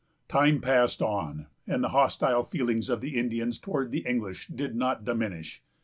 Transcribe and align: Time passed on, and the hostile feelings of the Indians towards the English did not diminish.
Time 0.27 0.61
passed 0.61 0.99
on, 1.03 1.45
and 1.67 1.83
the 1.83 1.89
hostile 1.89 2.41
feelings 2.43 2.89
of 2.89 3.01
the 3.01 3.19
Indians 3.19 3.59
towards 3.59 3.91
the 3.91 3.99
English 4.03 4.47
did 4.47 4.75
not 4.75 5.05
diminish. 5.05 5.61